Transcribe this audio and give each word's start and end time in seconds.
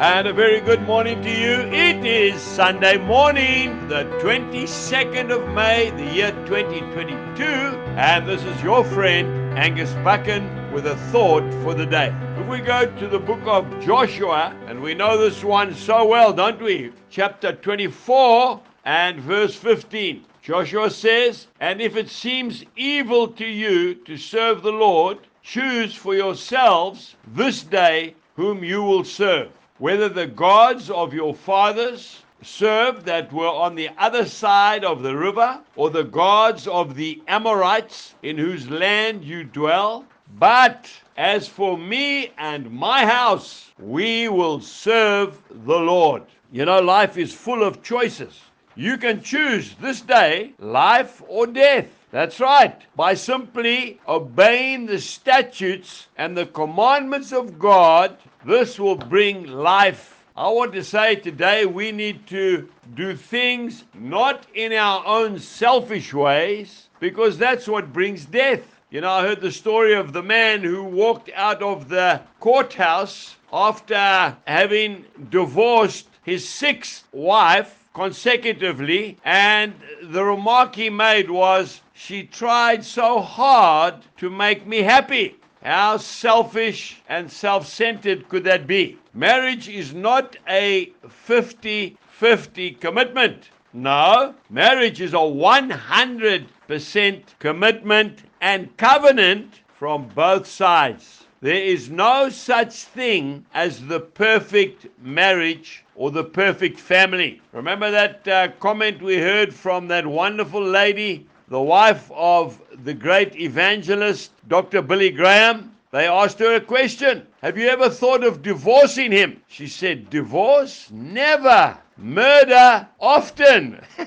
And 0.00 0.28
a 0.28 0.32
very 0.32 0.60
good 0.60 0.82
morning 0.82 1.20
to 1.22 1.28
you. 1.28 1.62
It 1.72 2.06
is 2.06 2.40
Sunday 2.40 2.98
morning, 2.98 3.88
the 3.88 4.04
22nd 4.22 5.32
of 5.32 5.52
May, 5.52 5.90
the 5.90 6.14
year 6.14 6.30
2022. 6.46 7.42
And 7.42 8.28
this 8.28 8.44
is 8.44 8.62
your 8.62 8.84
friend, 8.84 9.58
Angus 9.58 9.92
Buchan, 10.04 10.70
with 10.72 10.86
a 10.86 10.94
thought 11.10 11.42
for 11.64 11.74
the 11.74 11.84
day. 11.84 12.14
If 12.36 12.46
we 12.46 12.60
go 12.60 12.86
to 12.86 13.08
the 13.08 13.18
book 13.18 13.40
of 13.44 13.66
Joshua, 13.84 14.56
and 14.68 14.80
we 14.80 14.94
know 14.94 15.18
this 15.18 15.42
one 15.42 15.74
so 15.74 16.06
well, 16.06 16.32
don't 16.32 16.62
we? 16.62 16.92
Chapter 17.10 17.52
24 17.54 18.62
and 18.84 19.18
verse 19.18 19.56
15. 19.56 20.24
Joshua 20.42 20.90
says, 20.90 21.48
And 21.58 21.80
if 21.80 21.96
it 21.96 22.08
seems 22.08 22.64
evil 22.76 23.26
to 23.32 23.44
you 23.44 23.96
to 23.96 24.16
serve 24.16 24.62
the 24.62 24.70
Lord, 24.70 25.18
choose 25.42 25.96
for 25.96 26.14
yourselves 26.14 27.16
this 27.34 27.64
day 27.64 28.14
whom 28.36 28.62
you 28.62 28.84
will 28.84 29.02
serve, 29.02 29.50
whether 29.78 30.08
the 30.08 30.26
gods 30.26 30.90
of 30.90 31.14
your 31.14 31.34
fathers 31.34 32.22
served 32.42 33.04
that 33.04 33.32
were 33.32 33.48
on 33.48 33.74
the 33.74 33.90
other 33.98 34.24
side 34.24 34.84
of 34.84 35.02
the 35.02 35.16
river, 35.16 35.60
or 35.76 35.90
the 35.90 36.04
gods 36.04 36.66
of 36.68 36.94
the 36.94 37.20
Amorites 37.26 38.14
in 38.22 38.38
whose 38.38 38.70
land 38.70 39.24
you 39.24 39.44
dwell. 39.44 40.04
But 40.38 40.90
as 41.16 41.48
for 41.48 41.76
me 41.78 42.32
and 42.38 42.70
my 42.70 43.06
house, 43.06 43.72
we 43.78 44.28
will 44.28 44.60
serve 44.60 45.40
the 45.64 45.78
Lord. 45.78 46.22
You 46.52 46.64
know, 46.64 46.80
life 46.80 47.16
is 47.16 47.32
full 47.34 47.62
of 47.62 47.82
choices. 47.82 48.40
You 48.78 48.96
can 48.96 49.24
choose 49.24 49.74
this 49.80 50.02
day 50.02 50.52
life 50.60 51.20
or 51.26 51.48
death. 51.48 51.88
That's 52.12 52.38
right. 52.38 52.80
By 52.94 53.14
simply 53.14 53.98
obeying 54.06 54.86
the 54.86 55.00
statutes 55.00 56.06
and 56.16 56.36
the 56.36 56.46
commandments 56.46 57.32
of 57.32 57.58
God, 57.58 58.16
this 58.46 58.78
will 58.78 58.94
bring 58.94 59.48
life. 59.48 60.22
I 60.36 60.48
want 60.50 60.74
to 60.74 60.84
say 60.84 61.16
today 61.16 61.66
we 61.66 61.90
need 61.90 62.24
to 62.28 62.68
do 62.94 63.16
things 63.16 63.82
not 63.94 64.46
in 64.54 64.72
our 64.72 65.04
own 65.04 65.40
selfish 65.40 66.14
ways 66.14 66.88
because 67.00 67.36
that's 67.36 67.66
what 67.66 67.92
brings 67.92 68.26
death. 68.26 68.62
You 68.90 69.00
know, 69.00 69.10
I 69.10 69.22
heard 69.22 69.40
the 69.40 69.50
story 69.50 69.94
of 69.94 70.12
the 70.12 70.22
man 70.22 70.62
who 70.62 70.84
walked 70.84 71.30
out 71.34 71.64
of 71.64 71.88
the 71.88 72.22
courthouse 72.38 73.34
after 73.52 74.36
having 74.46 75.04
divorced 75.30 76.06
his 76.22 76.48
sixth 76.48 77.08
wife 77.10 77.77
consecutively, 77.94 79.16
and 79.24 79.74
the 80.02 80.24
remark 80.24 80.74
he 80.74 80.90
made 80.90 81.30
was, 81.30 81.80
She 81.94 82.24
tried 82.24 82.84
so 82.84 83.20
hard 83.20 83.94
to 84.18 84.30
make 84.30 84.66
me 84.66 84.82
happy. 84.82 85.36
How 85.62 85.96
selfish 85.96 87.02
and 87.08 87.30
self 87.30 87.66
centered 87.66 88.28
could 88.28 88.44
that 88.44 88.66
be? 88.66 88.98
Marriage 89.12 89.68
is 89.68 89.92
not 89.92 90.36
a 90.48 90.92
50 91.08 91.98
50 92.18 92.72
commitment. 92.72 93.50
No, 93.72 94.34
marriage 94.50 95.00
is 95.00 95.12
a 95.12 95.18
100% 95.18 97.22
commitment 97.38 98.24
and 98.40 98.76
covenant 98.76 99.60
from 99.78 100.08
both 100.08 100.48
sides. 100.48 101.27
There 101.40 101.62
is 101.62 101.88
no 101.88 102.30
such 102.30 102.72
thing 102.82 103.46
as 103.54 103.86
the 103.86 104.00
perfect 104.00 104.88
marriage 105.00 105.84
or 105.94 106.10
the 106.10 106.24
perfect 106.24 106.80
family. 106.80 107.40
Remember 107.52 107.92
that 107.92 108.26
uh, 108.26 108.48
comment 108.58 109.00
we 109.00 109.18
heard 109.18 109.54
from 109.54 109.86
that 109.86 110.04
wonderful 110.04 110.60
lady, 110.60 111.28
the 111.46 111.62
wife 111.62 112.10
of 112.12 112.60
the 112.82 112.92
great 112.92 113.36
evangelist, 113.36 114.32
Dr. 114.48 114.82
Billy 114.82 115.10
Graham? 115.10 115.76
They 115.92 116.08
asked 116.08 116.40
her 116.40 116.56
a 116.56 116.60
question 116.60 117.24
Have 117.40 117.56
you 117.56 117.68
ever 117.68 117.88
thought 117.88 118.24
of 118.24 118.42
divorcing 118.42 119.12
him? 119.12 119.40
She 119.46 119.68
said, 119.68 120.10
Divorce? 120.10 120.90
Never. 120.90 121.78
Murder? 121.96 122.88
Often. 122.98 123.80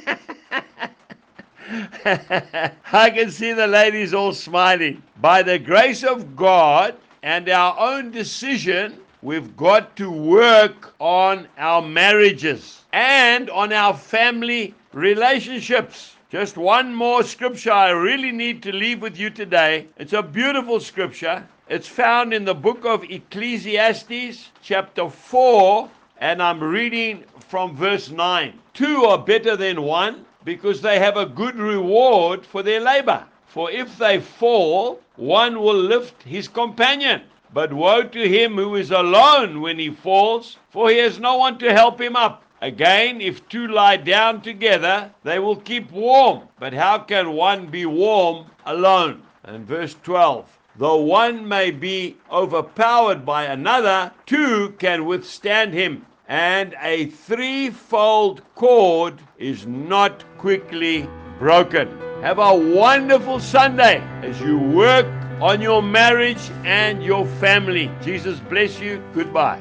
I 2.03 3.09
can 3.09 3.31
see 3.31 3.53
the 3.53 3.67
ladies 3.67 4.13
all 4.13 4.33
smiling. 4.33 5.01
By 5.21 5.43
the 5.43 5.57
grace 5.57 6.03
of 6.03 6.35
God, 6.35 6.97
and 7.23 7.49
our 7.49 7.77
own 7.79 8.09
decision, 8.09 8.97
we've 9.21 9.55
got 9.55 9.95
to 9.95 10.09
work 10.09 10.95
on 10.99 11.47
our 11.57 11.81
marriages 11.81 12.81
and 12.93 13.49
on 13.51 13.71
our 13.71 13.95
family 13.95 14.73
relationships. 14.93 16.15
Just 16.31 16.57
one 16.57 16.95
more 16.95 17.23
scripture 17.23 17.71
I 17.71 17.91
really 17.91 18.31
need 18.31 18.63
to 18.63 18.71
leave 18.71 19.01
with 19.01 19.19
you 19.19 19.29
today. 19.29 19.87
It's 19.97 20.13
a 20.13 20.23
beautiful 20.23 20.79
scripture. 20.79 21.47
It's 21.69 21.87
found 21.87 22.33
in 22.33 22.43
the 22.43 22.55
book 22.55 22.85
of 22.85 23.03
Ecclesiastes, 23.03 24.49
chapter 24.63 25.09
4, 25.09 25.89
and 26.17 26.41
I'm 26.41 26.63
reading 26.63 27.23
from 27.49 27.75
verse 27.75 28.09
9. 28.09 28.59
Two 28.73 29.05
are 29.05 29.19
better 29.19 29.55
than 29.55 29.83
one 29.83 30.25
because 30.43 30.81
they 30.81 30.97
have 30.97 31.17
a 31.17 31.25
good 31.25 31.55
reward 31.55 32.45
for 32.45 32.63
their 32.63 32.79
labor. 32.79 33.25
For 33.53 33.69
if 33.69 33.97
they 33.97 34.21
fall, 34.21 35.01
one 35.17 35.59
will 35.59 35.75
lift 35.75 36.23
his 36.23 36.47
companion. 36.47 37.23
But 37.53 37.73
woe 37.73 38.03
to 38.03 38.29
him 38.29 38.55
who 38.55 38.77
is 38.77 38.91
alone 38.91 39.59
when 39.59 39.77
he 39.77 39.89
falls, 39.89 40.55
for 40.69 40.89
he 40.89 40.99
has 40.99 41.19
no 41.19 41.35
one 41.35 41.57
to 41.57 41.73
help 41.73 41.99
him 41.99 42.15
up. 42.15 42.43
Again, 42.61 43.19
if 43.19 43.49
two 43.49 43.67
lie 43.67 43.97
down 43.97 44.39
together, 44.39 45.11
they 45.23 45.37
will 45.39 45.57
keep 45.57 45.91
warm. 45.91 46.47
But 46.59 46.73
how 46.73 46.99
can 46.99 47.33
one 47.33 47.67
be 47.67 47.85
warm 47.85 48.45
alone? 48.65 49.23
And 49.43 49.67
verse 49.67 49.97
12 50.01 50.45
Though 50.77 51.01
one 51.01 51.45
may 51.45 51.71
be 51.71 52.15
overpowered 52.31 53.25
by 53.25 53.43
another, 53.43 54.13
two 54.25 54.75
can 54.79 55.03
withstand 55.03 55.73
him. 55.73 56.05
And 56.29 56.73
a 56.81 57.07
threefold 57.07 58.43
cord 58.55 59.19
is 59.37 59.67
not 59.67 60.23
quickly 60.37 61.05
broken. 61.37 62.10
Have 62.21 62.37
a 62.37 62.55
wonderful 62.55 63.39
Sunday 63.39 63.99
as 64.21 64.39
you 64.39 64.59
work 64.59 65.07
on 65.41 65.59
your 65.59 65.81
marriage 65.81 66.51
and 66.63 67.03
your 67.03 67.25
family. 67.25 67.89
Jesus 68.03 68.39
bless 68.41 68.79
you. 68.79 69.03
Goodbye. 69.15 69.59